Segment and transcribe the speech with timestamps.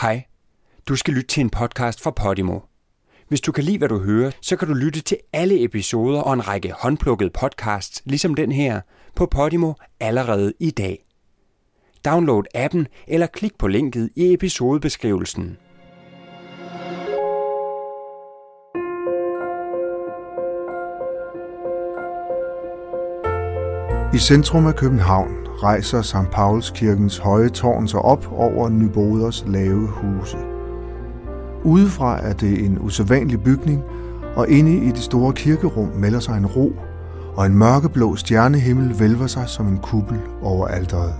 [0.00, 0.24] Hej.
[0.88, 2.60] Du skal lytte til en podcast fra Podimo.
[3.28, 6.32] Hvis du kan lide, hvad du hører, så kan du lytte til alle episoder og
[6.32, 8.80] en række håndplukkede podcasts, ligesom den her,
[9.14, 11.04] på Podimo allerede i dag.
[12.04, 15.56] Download appen eller klik på linket i episodebeskrivelsen.
[24.14, 26.30] I centrum af København rejser St.
[26.32, 30.36] Pauls kirkens høje tårn sig op over Nyboders lave huse.
[31.64, 33.82] Udefra er det en usædvanlig bygning,
[34.36, 36.72] og inde i det store kirkerum melder sig en ro,
[37.36, 41.14] og en mørkeblå stjernehimmel vælver sig som en kuppel over alteret.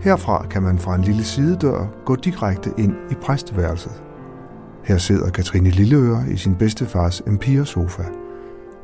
[0.00, 4.02] Herfra kan man fra en lille sidedør gå direkte ind i præsteværelset.
[4.84, 8.02] Her sidder Katrine Lilleøre i sin bedstefars Empire-sofa.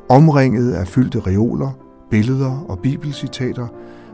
[0.09, 1.71] Omringet af fyldte reoler,
[2.11, 3.67] billeder og bibelcitater,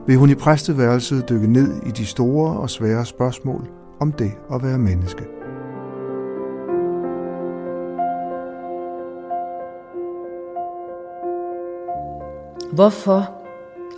[0.07, 3.67] vil hun i præsteværelset dykke ned i de store og svære spørgsmål
[3.99, 5.23] om det at være menneske.
[12.73, 13.29] Hvorfor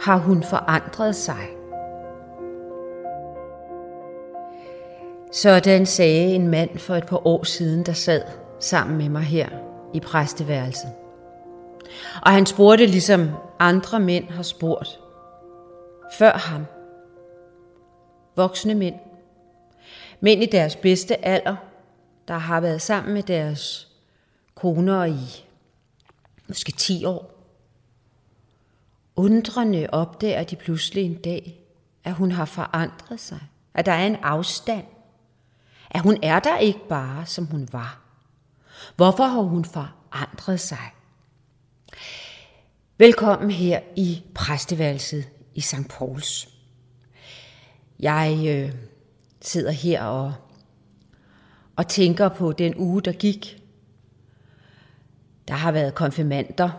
[0.01, 1.49] har hun forandret sig?
[5.31, 8.21] Sådan sagde en mand for et par år siden, der sad
[8.59, 9.49] sammen med mig her
[9.93, 10.89] i præsteværelset.
[12.21, 13.29] Og han spurgte ligesom
[13.59, 14.99] andre mænd har spurgt.
[16.17, 16.65] Før ham.
[18.35, 18.95] Voksne mænd.
[20.19, 21.55] Mænd i deres bedste alder,
[22.27, 23.87] der har været sammen med deres
[24.55, 25.45] koner i
[26.47, 27.35] måske 10 år.
[29.15, 31.59] Undrende opdager de pludselig en dag,
[32.03, 33.39] at hun har forandret sig.
[33.73, 34.85] At der er en afstand.
[35.89, 37.99] At hun er der ikke bare, som hun var.
[38.95, 40.91] Hvorfor har hun forandret sig?
[43.01, 45.89] Velkommen her i præsteværelset i St.
[45.89, 46.49] Pauls.
[47.99, 48.71] Jeg øh,
[49.41, 50.33] sidder her og,
[51.75, 53.63] og tænker på den uge, der gik.
[55.47, 56.69] Der har været konfirmander,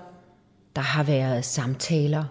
[0.77, 2.25] der har været samtaler,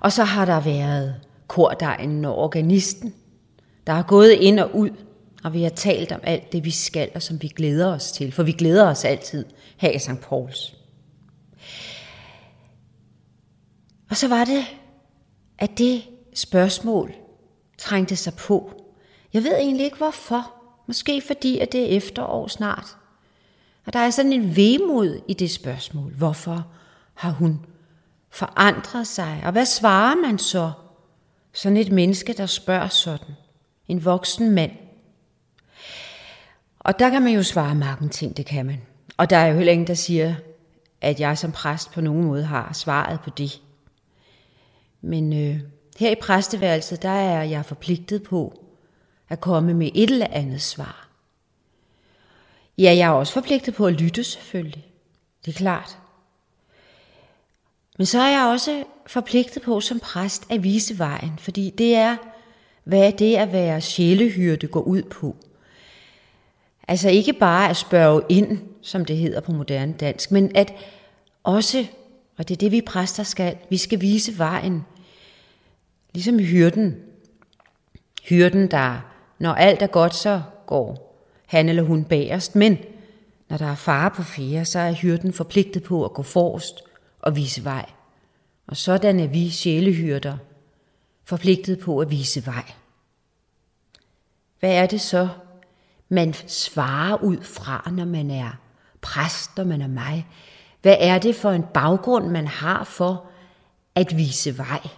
[0.00, 1.14] og så har der været
[1.46, 3.14] kordegnen og organisten,
[3.86, 4.90] der har gået ind og ud,
[5.44, 8.32] og vi har talt om alt det, vi skal, og som vi glæder os til,
[8.32, 9.44] for vi glæder os altid
[9.76, 10.20] her i St.
[10.22, 10.81] Pauls.
[14.12, 14.64] Og så var det,
[15.58, 16.02] at det
[16.34, 17.14] spørgsmål
[17.78, 18.72] trængte sig på.
[19.32, 20.52] Jeg ved egentlig ikke hvorfor.
[20.86, 22.96] Måske fordi, at det er efterår snart.
[23.86, 26.12] Og der er sådan en vemod i det spørgsmål.
[26.12, 26.66] Hvorfor
[27.14, 27.66] har hun
[28.30, 29.42] forandret sig?
[29.44, 30.72] Og hvad svarer man så?
[31.52, 33.34] Sådan et menneske, der spørger sådan.
[33.88, 34.72] En voksen mand.
[36.78, 38.80] Og der kan man jo svare mange ting, det kan man.
[39.16, 40.34] Og der er jo heller ingen, der siger,
[41.00, 43.60] at jeg som præst på nogen måde har svaret på det.
[45.02, 45.60] Men øh,
[45.98, 48.64] her i præsteværelset, der er jeg forpligtet på
[49.28, 51.08] at komme med et eller andet svar.
[52.78, 54.86] Ja, jeg er også forpligtet på at lytte selvfølgelig.
[55.44, 55.98] Det er klart.
[57.98, 62.16] Men så er jeg også forpligtet på som præst at vise vejen, fordi det er,
[62.84, 65.36] hvad det at være sjælehyrde går ud på.
[66.88, 70.74] Altså ikke bare at spørge ind, som det hedder på moderne dansk, men at
[71.42, 71.86] også,
[72.36, 74.84] og det er det vi præster skal, vi skal vise vejen
[76.12, 76.96] Ligesom hyrden.
[78.22, 79.00] Hyrden, der,
[79.38, 82.78] når alt er godt, så går han eller hun bagerst, men
[83.48, 86.82] når der er fare på fære, så er hyrden forpligtet på at gå forrest
[87.20, 87.90] og vise vej.
[88.66, 90.36] Og sådan er vi sjælehyrder
[91.24, 92.72] forpligtet på at vise vej.
[94.60, 95.28] Hvad er det så,
[96.08, 98.50] man svarer ud fra, når man er
[99.00, 100.26] præst, og man er mig?
[100.82, 103.26] Hvad er det for en baggrund, man har for
[103.94, 104.88] at vise vej?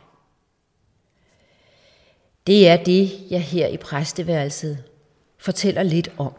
[2.46, 4.84] Det er det, jeg her i præsteværelset
[5.38, 6.32] fortæller lidt om.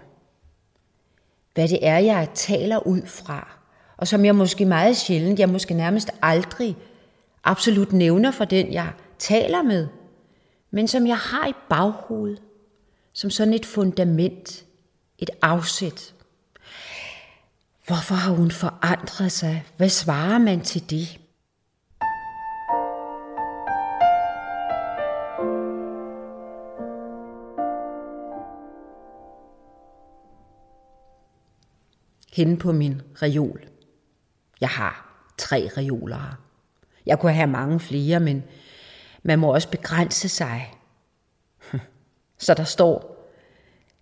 [1.54, 3.58] Hvad det er, jeg taler ud fra,
[3.98, 6.76] og som jeg måske meget sjældent, jeg måske nærmest aldrig
[7.44, 9.88] absolut nævner for den, jeg taler med,
[10.72, 12.42] men som jeg har i baghovedet,
[13.14, 14.66] som sådan et fundament,
[15.18, 16.14] et afsæt.
[17.88, 19.64] Hvorfor har hun forandret sig?
[19.78, 21.20] Hvad svarer man til det?
[32.36, 33.62] Henne på min reol.
[34.62, 36.42] Jeg har tre reoler her.
[37.06, 38.44] Jeg kunne have mange flere, men
[39.24, 40.74] man må også begrænse sig.
[42.38, 43.16] Så der står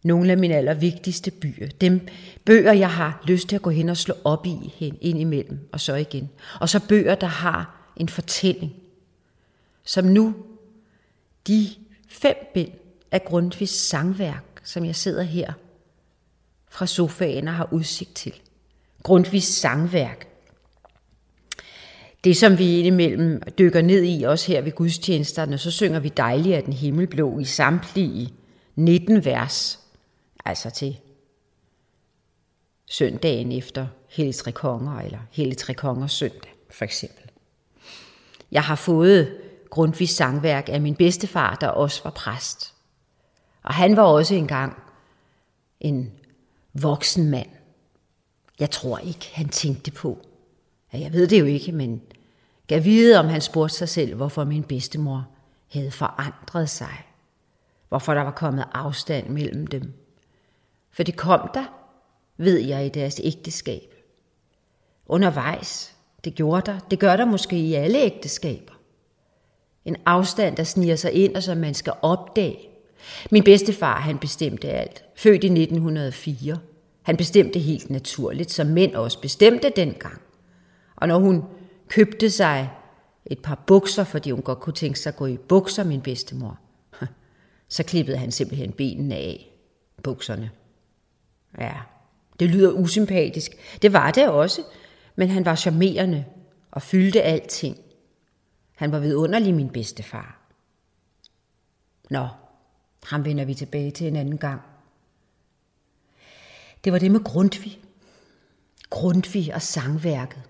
[0.03, 1.67] nogle af mine allervigtigste bøger.
[1.81, 2.07] Dem
[2.45, 5.69] bøger, jeg har lyst til at gå hen og slå op i hen ind imellem,
[5.71, 6.29] og så igen.
[6.59, 8.73] Og så bøger, der har en fortælling.
[9.83, 10.35] Som nu,
[11.47, 11.67] de
[12.09, 12.71] fem bind
[13.11, 15.53] af Grundtvigs sangværk, som jeg sidder her
[16.73, 18.33] fra sofaen og har udsigt til.
[19.03, 20.27] Grundtvigs sangværk.
[22.23, 26.55] Det, som vi indimellem dykker ned i, også her ved gudstjenesterne, så synger vi dejligt
[26.55, 28.33] af den himmelblå i samtlige
[28.75, 29.79] 19 vers,
[30.45, 30.99] altså til
[32.85, 37.29] søndagen efter Hellig Tre Konger, eller Hellig Tre Kongers søndag, for eksempel.
[38.51, 39.37] Jeg har fået
[39.69, 42.73] Grundtvigs sangværk af min bedstefar, der også var præst.
[43.63, 44.83] Og han var også engang
[45.79, 46.11] en
[46.73, 47.49] voksen mand.
[48.59, 50.19] Jeg tror ikke, han tænkte på.
[50.93, 52.01] Ja, jeg ved det jo ikke, men
[52.67, 55.27] gav vide, om han spurgte sig selv, hvorfor min bedstemor
[55.71, 57.05] havde forandret sig.
[57.89, 59.93] Hvorfor der var kommet afstand mellem dem.
[60.91, 61.65] For det kom der,
[62.37, 63.95] ved jeg, i deres ægteskab.
[65.05, 66.79] Undervejs, det gjorde der.
[66.79, 68.73] Det gør der måske i alle ægteskaber.
[69.85, 72.72] En afstand, der sniger sig ind, og som man skal opdage.
[73.31, 75.03] Min bedstefar, han bestemte alt.
[75.15, 76.57] Født i 1904.
[77.01, 80.21] Han bestemte helt naturligt, som mænd også bestemte dengang.
[80.95, 81.43] Og når hun
[81.87, 82.69] købte sig
[83.25, 86.59] et par bukser, fordi hun godt kunne tænke sig at gå i bukser, min bedstemor,
[87.69, 89.49] så klippede han simpelthen benene af
[90.03, 90.51] bukserne.
[91.59, 91.73] Ja,
[92.39, 93.51] det lyder usympatisk.
[93.81, 94.61] Det var det også,
[95.15, 96.25] men han var charmerende
[96.71, 97.77] og fyldte alting.
[98.75, 100.39] Han var vidunderlig min bedstefar.
[102.09, 102.27] Nå,
[103.05, 104.61] ham vender vi tilbage til en anden gang.
[106.83, 107.79] Det var det med Grundtvig.
[108.89, 110.41] Grundtvig og sangværket.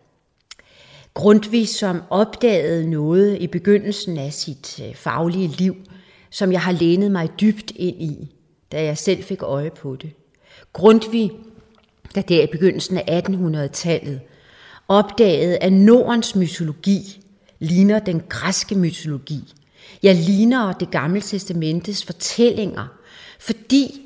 [1.13, 5.75] Grundtvig, som opdagede noget i begyndelsen af sit øh, faglige liv,
[6.29, 8.35] som jeg har lænet mig dybt ind i,
[8.71, 10.11] da jeg selv fik øje på det.
[10.73, 11.31] Grundtvig,
[12.15, 14.21] der der i begyndelsen af 1800-tallet
[14.88, 17.23] opdagede, at Nordens mytologi
[17.59, 19.53] ligner den græske mytologi.
[20.04, 22.88] Jeg ligner det gamle testamentets fortællinger,
[23.40, 24.01] fordi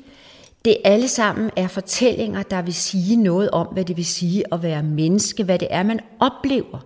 [0.64, 4.62] det alle sammen er fortællinger, der vil sige noget om, hvad det vil sige at
[4.62, 6.78] være menneske, hvad det er, man oplever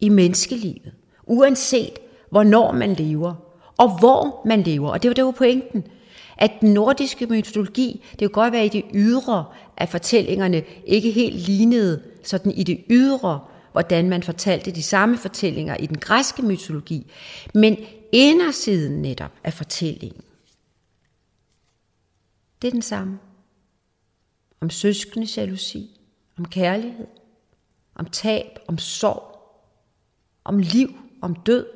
[0.00, 0.92] i menneskelivet,
[1.26, 1.92] uanset
[2.30, 3.34] hvornår man lever,
[3.78, 4.90] og hvor man lever.
[4.90, 5.84] Og det var det var pointen,
[6.36, 9.44] at den nordiske mytologi, det kunne godt være i det ydre,
[9.76, 13.40] at fortællingerne ikke helt lignede sådan i det ydre,
[13.72, 17.12] hvordan man fortalte de samme fortællinger i den græske mytologi,
[17.54, 17.76] men
[18.12, 20.22] indersiden netop af fortællingen.
[22.62, 23.18] Det er den samme.
[24.60, 26.00] Om søskende jalousi,
[26.38, 27.06] om kærlighed,
[27.94, 29.32] om tab, om sorg,
[30.44, 30.88] om liv,
[31.20, 31.66] om død.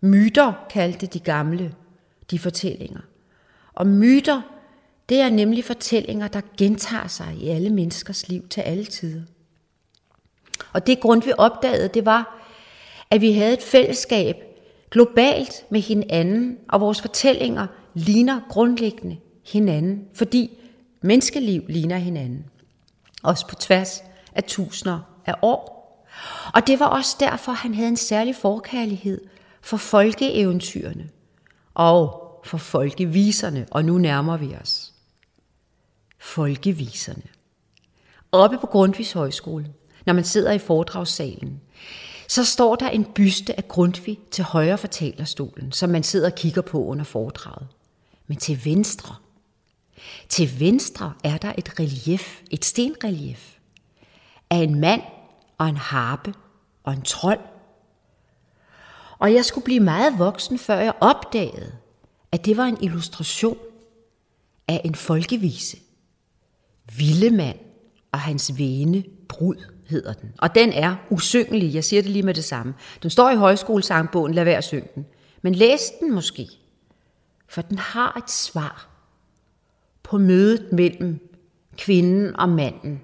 [0.00, 1.74] Myter kaldte de gamle
[2.30, 3.00] de fortællinger.
[3.72, 4.42] Og myter,
[5.08, 9.22] det er nemlig fortællinger, der gentager sig i alle menneskers liv til alle tider.
[10.72, 12.38] Og det grund, vi opdagede, det var,
[13.10, 14.36] at vi havde et fællesskab
[14.90, 19.16] globalt med hinanden, og vores fortællinger ligner grundlæggende
[19.46, 20.50] hinanden, fordi
[21.00, 22.46] menneskeliv ligner hinanden.
[23.22, 24.02] Også på tværs
[24.32, 25.78] af tusinder af år.
[26.54, 29.20] Og det var også derfor, han havde en særlig forkærlighed
[29.60, 31.08] for folkeeventyrene
[31.74, 34.92] og for folkeviserne, og nu nærmer vi os.
[36.18, 37.22] Folkeviserne.
[38.32, 39.66] Oppe på Grundtvigs Højskole,
[40.06, 41.60] når man sidder i foredragssalen,
[42.28, 46.34] så står der en byste af Grundtvig til højre for talerstolen, som man sidder og
[46.34, 47.68] kigger på under foredraget.
[48.26, 49.14] Men til venstre,
[50.28, 53.56] til venstre er der et relief, et stenrelief,
[54.50, 55.02] af en mand
[55.58, 56.34] og en harpe
[56.84, 57.40] og en trold.
[59.18, 61.72] Og jeg skulle blive meget voksen, før jeg opdagede,
[62.32, 63.58] at det var en illustration
[64.68, 65.76] af en folkevise.
[66.96, 67.58] Villemand
[68.12, 69.56] og hans vene brud
[69.88, 70.32] hedder den.
[70.38, 72.74] Og den er usyngelig, jeg siger det lige med det samme.
[73.02, 75.06] Den står i højskolesangbogen, lad være at synge den.
[75.42, 76.48] Men læs den måske,
[77.48, 78.88] for den har et svar
[80.02, 81.28] på mødet mellem
[81.76, 83.00] kvinden og manden.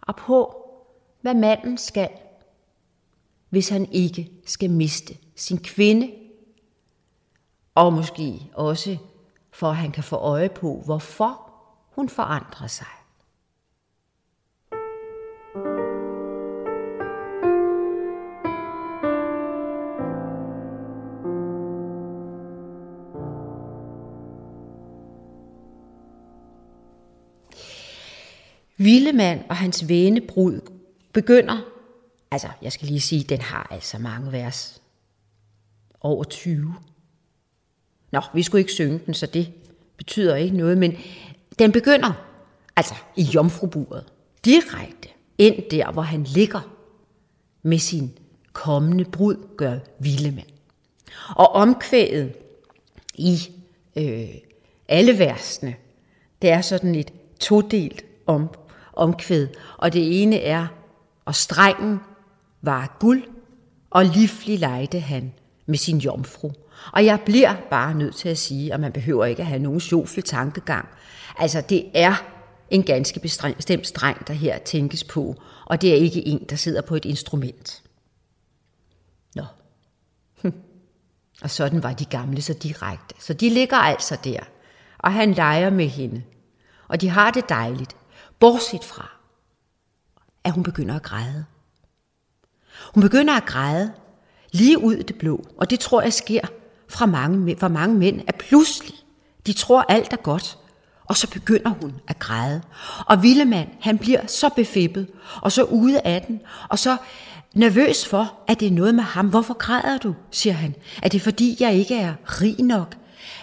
[0.00, 0.64] Og på,
[1.20, 2.08] hvad manden skal,
[3.48, 6.12] hvis han ikke skal miste sin kvinde.
[7.74, 8.96] Og måske også
[9.50, 11.50] for at han kan få øje på, hvorfor
[11.94, 12.97] hun forandrer sig.
[28.78, 30.60] Villemand og hans venebrud
[31.12, 31.58] begynder,
[32.30, 34.82] altså jeg skal lige sige, den har altså mange vers.
[36.00, 36.74] Over 20.
[38.10, 39.52] Nå, vi skulle ikke synge den, så det
[39.96, 40.96] betyder ikke noget, men
[41.58, 42.12] den begynder
[42.76, 44.04] altså i jomfruburet,
[44.44, 45.08] direkte
[45.38, 46.74] ind der, hvor han ligger
[47.62, 48.18] med sin
[48.52, 50.46] kommende brud, gør Villemand.
[51.36, 52.32] Og omkvædet
[53.14, 53.38] i
[53.96, 54.28] øh,
[54.88, 55.74] alle versene,
[56.42, 58.48] det er sådan et todelt om,
[58.98, 60.66] omkvæd, og det ene er,
[61.24, 62.00] og strengen
[62.62, 63.22] var guld,
[63.90, 65.32] og livlig lejte han
[65.66, 66.52] med sin jomfru.
[66.92, 69.80] Og jeg bliver bare nødt til at sige, at man behøver ikke at have nogen
[69.80, 70.88] sjofel tankegang.
[71.38, 72.14] Altså, det er
[72.70, 75.34] en ganske bestemt streng, der her tænkes på,
[75.66, 77.82] og det er ikke en, der sidder på et instrument.
[79.34, 79.44] Nå.
[81.42, 83.14] Og sådan var de gamle så direkte.
[83.18, 84.40] Så de ligger altså der,
[84.98, 86.22] og han leger med hende.
[86.88, 87.96] Og de har det dejligt,
[88.40, 89.10] bortset fra,
[90.44, 91.44] at hun begynder at græde.
[92.94, 93.92] Hun begynder at græde
[94.52, 96.40] lige ud i det blå, og det tror jeg sker
[96.88, 98.94] fra mange, fra mange mænd, at pludselig,
[99.46, 100.58] de tror alt er godt,
[101.04, 102.62] og så begynder hun at græde.
[103.06, 105.08] Og Villemand, han bliver så befippet,
[105.42, 106.96] og så ude af den, og så
[107.54, 109.28] nervøs for, at det er noget med ham.
[109.28, 110.74] Hvorfor græder du, siger han.
[111.02, 112.96] Er det fordi, jeg ikke er rig nok?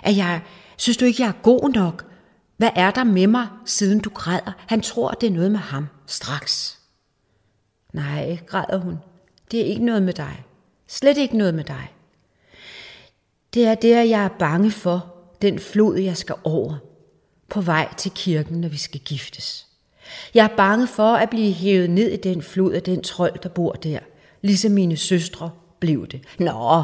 [0.03, 0.41] At jeg,
[0.77, 2.04] synes du ikke, jeg er god nok?
[2.57, 4.51] Hvad er der med mig, siden du græder?
[4.57, 6.79] Han tror, det er noget med ham straks.
[7.93, 8.97] Nej, græder hun.
[9.51, 10.43] Det er ikke noget med dig.
[10.87, 11.93] Slet ikke noget med dig.
[13.53, 16.75] Det er det, jeg er bange for, den flod, jeg skal over,
[17.49, 19.67] på vej til kirken, når vi skal giftes.
[20.33, 23.49] Jeg er bange for at blive hævet ned i den flod af den trold, der
[23.49, 23.99] bor der,
[24.41, 26.21] ligesom mine søstre blev det.
[26.39, 26.83] Nå,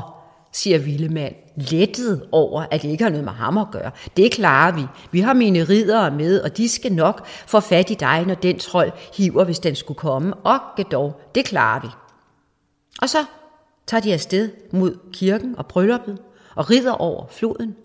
[0.51, 3.91] siger Villemand, lettet over, at det ikke har noget med ham at gøre.
[4.17, 4.85] Det klarer vi.
[5.11, 8.59] Vi har mine ridere med, og de skal nok få fat i dig, når den
[8.59, 10.33] trold hiver, hvis den skulle komme.
[10.33, 10.59] Og
[10.91, 11.87] dog, det klarer vi.
[13.01, 13.25] Og så
[13.87, 16.21] tager de afsted mod kirken og brylluppet
[16.55, 17.75] og rider over floden.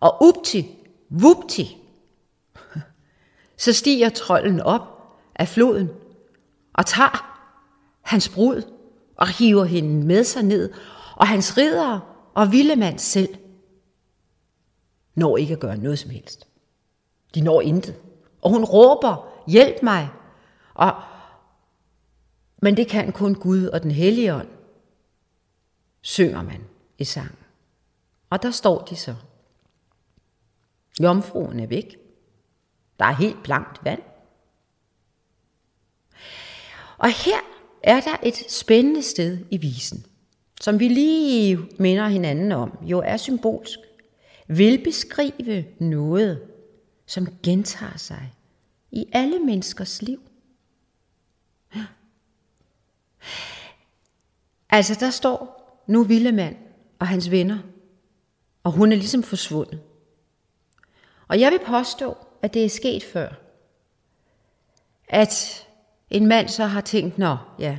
[0.00, 0.66] Og upti,
[1.10, 1.76] vupti,
[3.56, 4.82] så stiger trolden op
[5.34, 5.90] af floden
[6.74, 7.40] og tager
[8.02, 8.62] hans brud
[9.16, 10.70] og hiver hende med sig ned,
[11.16, 12.00] og hans ridere
[12.34, 13.36] og Villemand selv
[15.16, 16.46] når ikke at gøre noget som helst.
[17.34, 18.00] De når intet.
[18.42, 20.08] Og hun råber, hjælp mig.
[20.74, 21.02] Og,
[22.62, 24.48] men det kan kun Gud og den hellige ånd,
[26.00, 26.64] synger man
[26.98, 27.38] i sangen.
[28.30, 29.14] Og der står de så.
[31.00, 31.96] Jomfruen er væk.
[32.98, 34.02] Der er helt blankt vand.
[36.98, 37.38] Og her
[37.82, 40.06] er der et spændende sted i visen,
[40.60, 43.78] som vi lige minder hinanden om, jo er symbolsk,
[44.46, 46.42] vil beskrive noget,
[47.06, 48.32] som gentager sig
[48.90, 50.20] i alle menneskers liv.
[54.70, 56.56] Altså der står nu Villemand
[56.98, 57.58] og hans venner,
[58.64, 59.80] og hun er ligesom forsvundet.
[61.28, 63.28] Og jeg vil påstå, at det er sket før.
[65.08, 65.66] At
[66.10, 67.78] en mand så har tænkt, nå ja,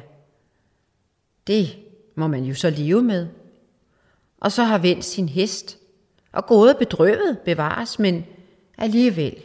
[1.48, 1.87] det
[2.18, 3.28] må man jo så leve med.
[4.42, 5.78] Og så har vendt sin hest
[6.32, 8.26] og gået bedrøvet bevares, men
[8.78, 9.36] alligevel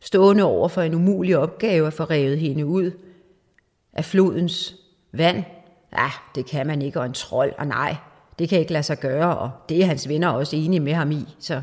[0.00, 2.90] stående over for en umulig opgave at få revet hende ud
[3.92, 4.74] af flodens
[5.12, 5.44] vand.
[5.92, 7.96] Ja, det kan man ikke, og en trold, og nej,
[8.38, 11.10] det kan ikke lade sig gøre, og det er hans venner også enige med ham
[11.10, 11.62] i, så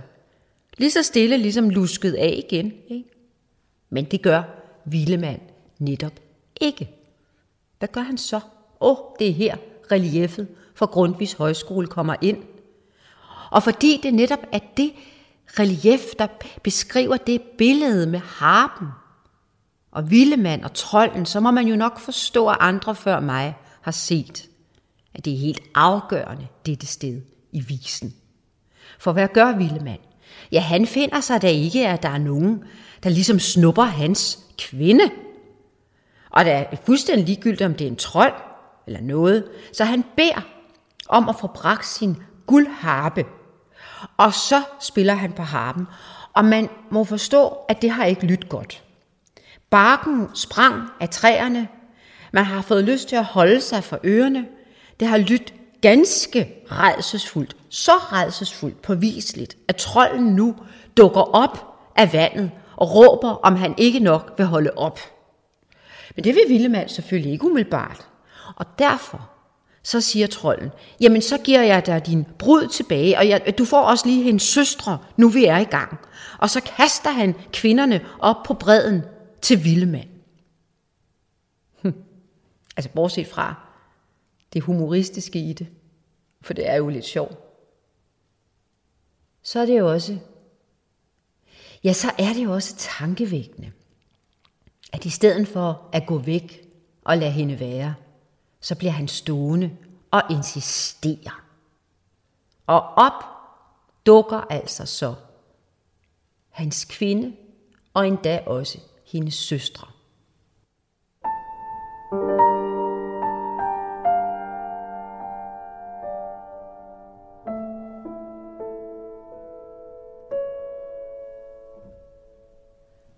[0.77, 2.73] Lige så stille ligesom lusket af igen.
[2.87, 3.09] Ikke?
[3.89, 4.43] Men det gør
[4.85, 5.41] Villemand
[5.79, 6.19] netop
[6.61, 6.89] ikke.
[7.79, 8.39] Hvad gør han så?
[8.81, 9.55] Åh, det er her
[9.91, 12.43] reliefet for Grundtvigs Højskole kommer ind.
[13.51, 14.91] Og fordi det netop er det
[15.59, 16.27] relief, der
[16.63, 18.87] beskriver det billede med harpen
[19.91, 23.91] og vildemand og trolden, så må man jo nok forstå, at andre før mig har
[23.91, 24.49] set,
[25.13, 27.21] at det er helt afgørende dette sted
[27.51, 28.13] i visen.
[28.99, 29.99] For hvad gør vildemand?
[30.51, 32.63] Ja, han finder sig da ikke, at der er nogen,
[33.03, 35.11] der ligesom snupper hans kvinde.
[36.29, 38.33] Og det er fuldstændig ligegyldigt, om det er en trold
[38.87, 39.47] eller noget.
[39.73, 40.41] Så han beder
[41.09, 43.25] om at få bragt sin guldharpe.
[44.17, 45.87] Og så spiller han på harpen.
[46.33, 48.83] Og man må forstå, at det har ikke lyttet godt.
[49.69, 51.67] Barken sprang af træerne.
[52.33, 54.45] Man har fået lyst til at holde sig for ørerne.
[54.99, 60.55] Det har lyttet ganske redselsfuldt, så redselsfuldt påviseligt, at trolden nu
[60.97, 64.99] dukker op af vandet og råber, om han ikke nok vil holde op.
[66.15, 68.07] Men det vil Villemand selvfølgelig ikke umiddelbart.
[68.61, 69.29] Og derfor
[69.83, 73.81] så siger trolden, jamen så giver jeg dig din brud tilbage, og jeg, du får
[73.81, 75.99] også lige hendes søstre, nu vi er i gang.
[76.39, 79.01] Og så kaster han kvinderne op på bredden
[79.41, 80.09] til Vildemand.
[81.81, 81.93] Hm.
[82.77, 83.55] Altså bortset fra,
[84.53, 85.67] det humoristiske i det,
[86.41, 87.37] for det er jo lidt sjovt.
[89.43, 90.17] Så er det jo også,
[91.83, 93.71] ja, så er det jo også tankevækkende,
[94.93, 96.67] at i stedet for at gå væk
[97.05, 97.95] og lade hende være,
[98.61, 99.77] så bliver han stående
[100.11, 101.43] og insisterer.
[102.67, 103.23] Og op
[104.05, 105.15] dukker altså så
[106.49, 107.35] hans kvinde
[107.93, 109.87] og endda også hendes søstre.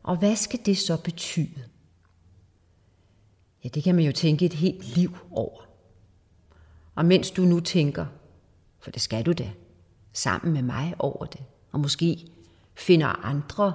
[0.04, 1.73] Og hvad skal det så betyde?
[3.64, 5.62] Ja, det kan man jo tænke et helt liv over.
[6.96, 8.06] Og mens du nu tænker,
[8.80, 9.52] for det skal du da,
[10.14, 11.42] sammen med mig over det,
[11.72, 12.28] og måske
[12.76, 13.74] finder andre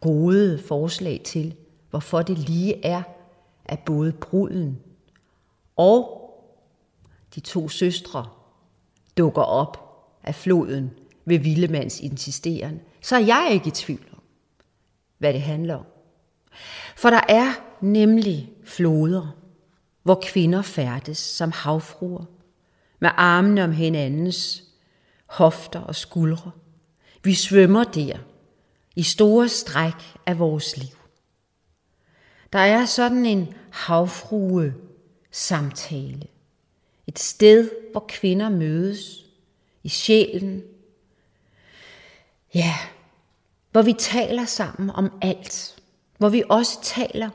[0.00, 1.54] gode forslag til,
[1.90, 3.02] hvorfor det lige er,
[3.64, 4.78] at både bruden
[5.76, 6.18] og
[7.34, 8.28] de to søstre
[9.16, 9.78] dukker op
[10.22, 10.90] af floden
[11.24, 14.22] ved Villemands insisteren, så er jeg ikke i tvivl om,
[15.18, 15.84] hvad det handler om.
[16.96, 19.36] For der er nemlig floder,
[20.02, 22.24] hvor kvinder færdes som havfruer,
[23.00, 24.62] med armene om hinandens
[25.26, 26.50] hofter og skuldre.
[27.24, 28.18] Vi svømmer der,
[28.96, 30.96] i store stræk af vores liv.
[32.52, 34.74] Der er sådan en havfrue
[35.30, 36.26] samtale.
[37.06, 39.24] Et sted, hvor kvinder mødes
[39.82, 40.62] i sjælen.
[42.54, 42.74] Ja,
[43.70, 45.82] hvor vi taler sammen om alt.
[46.18, 47.30] Hvor vi også taler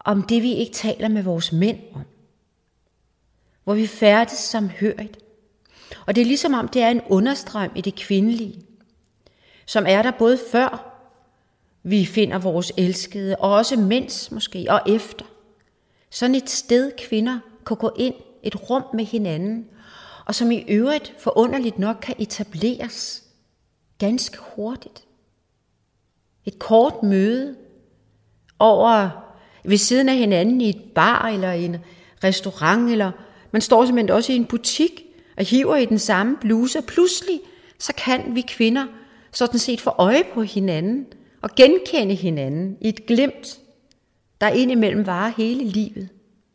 [0.00, 2.02] om det, vi ikke taler med vores mænd om.
[3.64, 5.18] Hvor vi færdes samhørigt.
[6.06, 8.62] Og det er ligesom om, det er en understrøm i det kvindelige,
[9.66, 10.86] som er der både før
[11.82, 15.24] vi finder vores elskede, og også mens måske, og efter.
[16.10, 19.66] Sådan et sted, kvinder kan gå ind, et rum med hinanden,
[20.26, 23.24] og som i øvrigt forunderligt nok kan etableres
[23.98, 25.04] ganske hurtigt.
[26.44, 27.56] Et kort møde
[28.58, 29.29] over
[29.64, 31.76] ved siden af hinanden i et bar eller en
[32.24, 33.12] restaurant, eller
[33.52, 35.02] man står simpelthen også i en butik
[35.36, 37.40] og hiver i den samme bluse, og pludselig
[37.78, 38.86] så kan vi kvinder
[39.32, 41.06] sådan set få øje på hinanden
[41.42, 43.60] og genkende hinanden i et glimt,
[44.40, 46.08] der indimellem varer hele livet.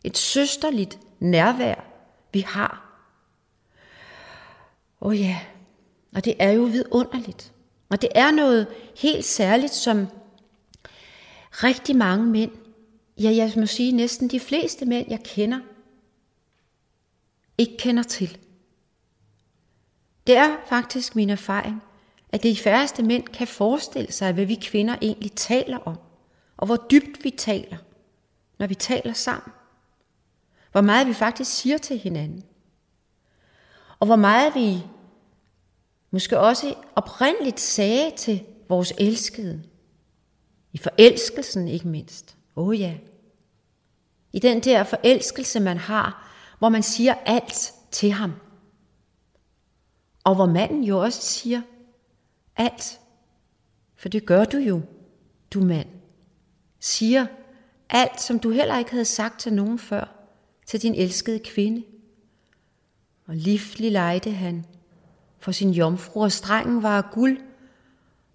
[0.04, 1.76] Et søsterligt nærvær,
[2.34, 2.82] vi har.
[5.02, 5.40] Åh oh ja,
[6.16, 7.52] og det er jo vidunderligt.
[7.90, 10.08] Og det er noget helt særligt, som
[11.52, 12.52] rigtig mange mænd,
[13.18, 15.60] ja jeg må sige næsten de fleste mænd, jeg kender,
[17.58, 18.38] ikke kender til.
[20.28, 21.84] Det er faktisk min erfaring,
[22.30, 25.98] at de færreste mænd kan forestille sig, hvad vi kvinder egentlig taler om,
[26.58, 27.78] og hvor dybt vi taler,
[28.60, 29.54] når vi taler sammen.
[30.72, 32.44] Hvor meget vi faktisk siger til hinanden.
[34.00, 34.84] Og hvor meget vi
[36.12, 39.64] måske også oprindeligt sagde til vores elskede.
[40.74, 42.38] I forelskelsen ikke mindst.
[42.56, 42.98] Åh oh ja.
[44.34, 48.34] I den der forelskelse, man har, hvor man siger alt til ham.
[50.24, 51.62] Og hvor manden jo også siger,
[52.56, 53.00] alt.
[53.96, 54.82] For det gør du jo,
[55.54, 55.88] du mand.
[56.80, 57.26] Siger
[57.90, 60.06] alt, som du heller ikke havde sagt til nogen før,
[60.66, 61.84] til din elskede kvinde.
[63.28, 64.66] Og livlig lejte han
[65.40, 67.38] for sin jomfru, og strengen var af guld.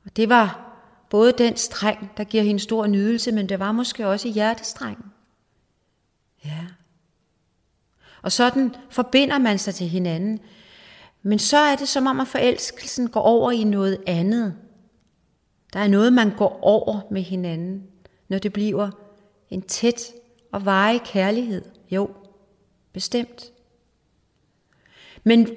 [0.04, 0.69] Og det var
[1.10, 5.04] både den streng, der giver hende stor nydelse, men det var måske også hjertestrengen.
[6.44, 6.66] Ja.
[8.22, 10.40] Og sådan forbinder man sig til hinanden
[11.22, 14.56] men så er det som om, at forelskelsen går over i noget andet.
[15.72, 17.82] Der er noget, man går over med hinanden,
[18.28, 18.90] når det bliver
[19.50, 20.02] en tæt
[20.52, 21.64] og varig kærlighed.
[21.90, 22.10] Jo,
[22.92, 23.52] bestemt.
[25.24, 25.48] Men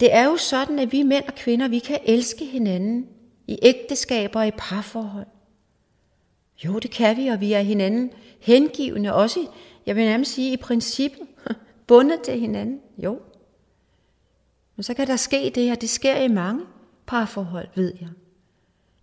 [0.00, 3.08] det er jo sådan, at vi mænd og kvinder, vi kan elske hinanden
[3.48, 5.26] i ægteskaber og i parforhold.
[6.64, 9.46] Jo, det kan vi, og vi er hinanden hengivende, også,
[9.86, 11.20] jeg vil nærmest sige, i princippet,
[11.86, 12.80] bundet til hinanden.
[12.98, 13.20] Jo.
[14.76, 16.64] Men så kan der ske det, her, det sker i mange
[17.06, 18.08] parforhold, ved jeg.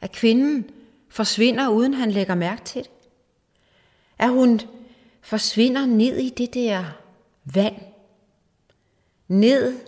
[0.02, 0.70] At kvinden
[1.10, 2.92] forsvinder, uden han lægger mærke til det.
[4.18, 4.62] At hun
[5.22, 6.84] forsvinder ned i det der
[7.46, 7.76] vand.
[9.28, 9.80] Ned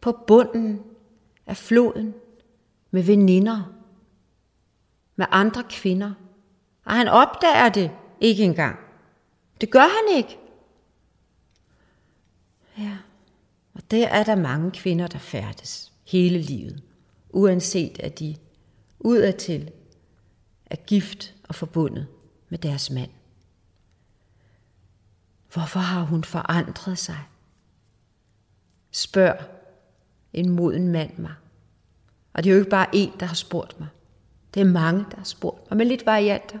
[0.00, 0.82] på bunden
[1.46, 2.14] af floden
[2.90, 3.77] med veninder,
[5.18, 6.12] med andre kvinder.
[6.84, 8.78] Og han opdager det ikke engang.
[9.60, 10.38] Det gør han ikke.
[12.78, 12.96] Ja.
[13.74, 16.82] Og der er der mange kvinder, der færdes hele livet,
[17.30, 18.36] uanset at de
[18.98, 19.70] udadtil
[20.66, 22.06] er gift og forbundet
[22.48, 23.10] med deres mand.
[25.52, 27.18] Hvorfor har hun forandret sig?
[28.90, 29.36] Spørg
[30.32, 31.34] en moden mand mig.
[32.32, 33.88] Og det er jo ikke bare en, der har spurgt mig.
[34.58, 36.58] Det er mange, der har spurgt mig, med lidt varianter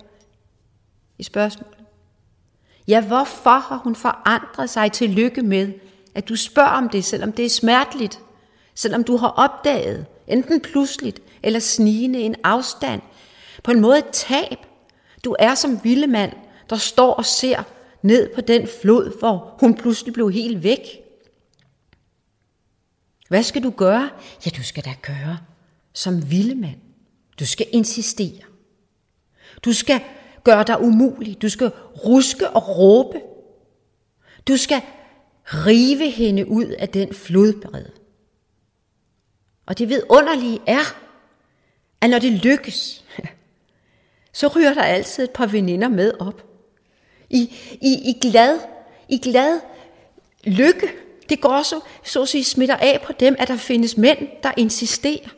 [1.18, 1.78] i spørgsmålet.
[2.88, 5.72] Ja, hvorfor har hun forandret sig til lykke med,
[6.14, 8.20] at du spørger om det, selvom det er smerteligt,
[8.74, 13.02] selvom du har opdaget, enten pludseligt eller snigende, en afstand
[13.64, 14.58] På en måde et tab.
[15.24, 16.32] Du er som vilde mand,
[16.70, 17.62] der står og ser
[18.02, 20.80] ned på den flod, hvor hun pludselig blev helt væk.
[23.28, 24.10] Hvad skal du gøre?
[24.46, 25.38] Ja, du skal da gøre
[25.92, 26.87] som vilde mand.
[27.40, 28.42] Du skal insistere.
[29.64, 30.00] Du skal
[30.44, 31.42] gøre dig umulig.
[31.42, 31.72] Du skal
[32.04, 33.20] ruske og råbe.
[34.48, 34.82] Du skal
[35.44, 37.84] rive hende ud af den flodbred.
[39.66, 40.96] Og det vidunderlige er,
[42.00, 43.04] at når det lykkes,
[44.32, 46.44] så ryger der altid et par veninder med op.
[47.30, 48.60] I, i, i glad,
[49.08, 49.60] i glad
[50.44, 50.88] lykke.
[51.28, 54.52] Det går så, så at sige, smitter af på dem, at der findes mænd, der
[54.56, 55.28] insisterer.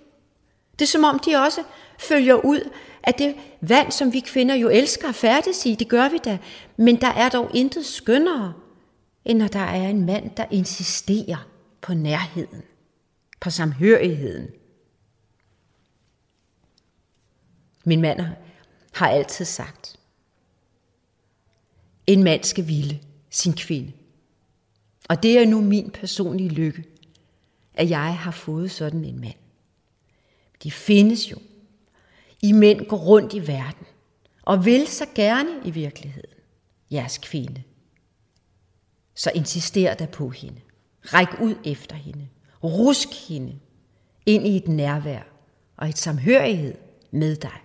[0.72, 1.62] Det er som om, de også
[2.00, 2.70] følger ud
[3.02, 5.74] af det vand, som vi kvinder jo elsker at færdes i.
[5.74, 6.38] Det gør vi da.
[6.76, 8.54] Men der er dog intet skønnere,
[9.24, 11.48] end når der er en mand, der insisterer
[11.80, 12.62] på nærheden,
[13.40, 14.48] på samhørigheden.
[17.84, 18.20] Min mand
[18.92, 19.96] har altid sagt,
[22.06, 23.92] en mand skal ville sin kvinde.
[25.08, 26.84] Og det er nu min personlige lykke,
[27.74, 29.34] at jeg har fået sådan en mand.
[30.62, 31.36] De findes jo.
[32.42, 33.86] I mænd går rundt i verden
[34.42, 36.30] og vil så gerne i virkeligheden
[36.90, 37.62] jeres kvinde.
[39.14, 40.60] Så insister der på hende.
[41.04, 42.28] Ræk ud efter hende.
[42.64, 43.58] Rusk hende
[44.26, 45.22] ind i et nærvær
[45.76, 46.74] og et samhørighed
[47.10, 47.62] med dig.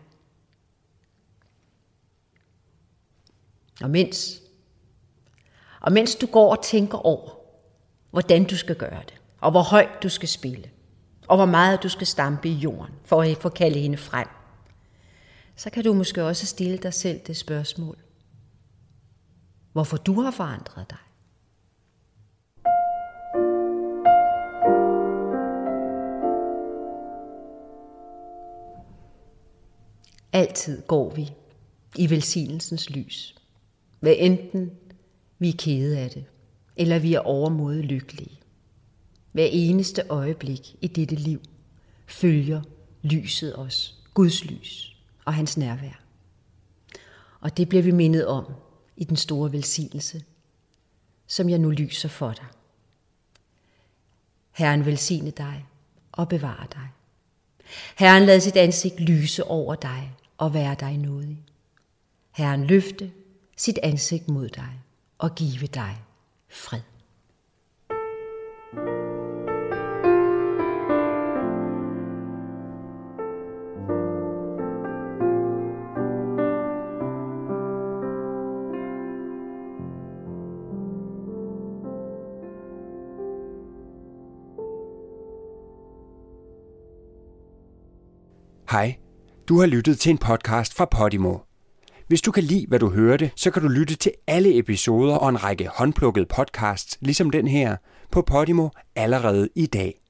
[3.82, 4.42] Og mens,
[5.82, 7.30] og mens du går og tænker over,
[8.12, 10.70] hvordan du skal gøre det, og hvor højt du skal spille,
[11.28, 14.28] og hvor meget du skal stampe i jorden, for at få kalde hende frem,
[15.56, 17.98] så kan du måske også stille dig selv det spørgsmål,
[19.74, 20.98] hvorfor du har forandret dig.
[30.34, 31.32] Altid går vi
[31.96, 33.36] i velsignelsens lys.
[34.00, 34.72] Hvad enten
[35.40, 36.26] vi er kede af det,
[36.76, 38.40] eller vi er overmodet lykkelige.
[39.32, 41.42] Hver eneste øjeblik i dette liv
[42.08, 42.62] følger
[43.04, 44.95] lyset os, Guds lys
[45.26, 46.02] og hans nærvær.
[47.40, 48.54] Og det bliver vi mindet om
[48.98, 50.24] i den store velsignelse,
[51.28, 52.46] som jeg nu lyser for dig.
[54.52, 55.66] Herren velsigne dig
[56.12, 56.90] og bevare dig.
[57.98, 61.44] Herren lad sit ansigt lyse over dig og være dig nådig.
[62.32, 63.12] Herren løfte
[63.58, 64.82] sit ansigt mod dig
[65.18, 66.02] og give dig
[66.50, 66.82] fred.
[88.76, 88.96] Hej,
[89.50, 91.38] du har lyttet til en podcast fra Podimo.
[92.08, 95.30] Hvis du kan lide, hvad du hørte, så kan du lytte til alle episoder og
[95.30, 97.78] en række håndplukkede podcasts, ligesom den her,
[98.12, 100.02] på Podimo allerede i dag.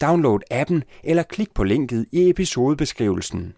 [0.00, 3.54] Download appen eller klik på linket i episodebeskrivelsen.